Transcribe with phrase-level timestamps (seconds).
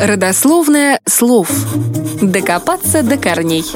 [0.00, 1.50] Родословное слов.
[2.22, 3.66] Докопаться до корней.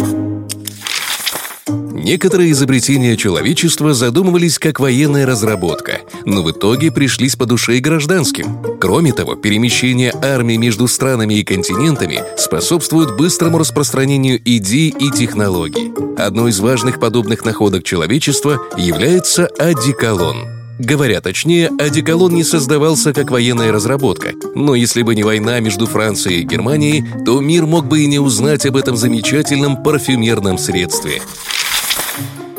[1.93, 8.79] Некоторые изобретения человечества задумывались как военная разработка, но в итоге пришлись по душе и гражданским.
[8.81, 15.93] Кроме того, перемещение армий между странами и континентами способствует быстрому распространению идей и технологий.
[16.17, 20.47] Одной из важных подобных находок человечества является одеколон–
[20.85, 24.33] Говоря точнее, одеколон не создавался как военная разработка.
[24.55, 28.19] Но если бы не война между Францией и Германией, то мир мог бы и не
[28.19, 31.23] узнать об этом замечательном парфюмерном средстве.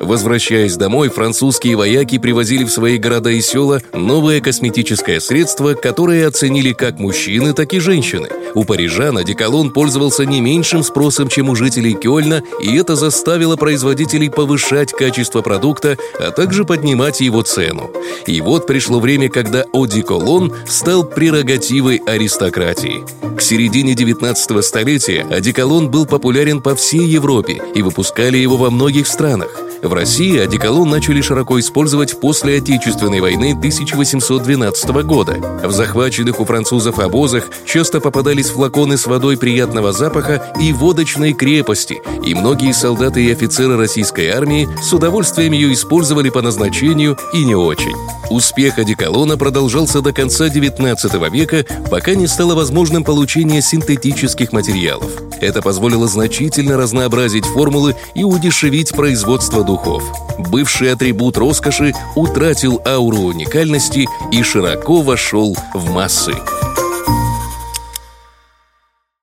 [0.01, 6.73] Возвращаясь домой, французские вояки привозили в свои города и села новое косметическое средство, которое оценили
[6.73, 8.29] как мужчины, так и женщины.
[8.55, 14.31] У парижан одеколон пользовался не меньшим спросом, чем у жителей Кёльна, и это заставило производителей
[14.31, 17.91] повышать качество продукта, а также поднимать его цену.
[18.27, 23.05] И вот пришло время, когда одеколон стал прерогативой аристократии.
[23.37, 29.07] К середине 19 столетия одеколон был популярен по всей Европе и выпускали его во многих
[29.07, 29.66] странах.
[29.83, 35.61] В России одеколон начали широко использовать после Отечественной войны 1812 года.
[35.63, 42.01] В захваченных у французов обозах часто попадались флаконы с водой приятного запаха и водочной крепости,
[42.25, 47.55] и многие солдаты и офицеры российской армии с удовольствием ее использовали по назначению и не
[47.55, 48.16] очень.
[48.31, 55.11] Успех одеколона продолжался до конца XIX века, пока не стало возможным получение синтетических материалов.
[55.41, 60.03] Это позволило значительно разнообразить формулы и удешевить производство духов.
[60.39, 66.35] Бывший атрибут роскоши утратил ауру уникальности и широко вошел в массы.